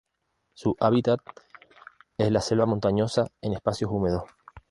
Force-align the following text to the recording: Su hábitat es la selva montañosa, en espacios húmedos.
Su 0.55 0.75
hábitat 0.79 1.19
es 2.17 2.31
la 2.31 2.41
selva 2.41 2.65
montañosa, 2.65 3.27
en 3.39 3.53
espacios 3.53 3.91
húmedos. 3.91 4.23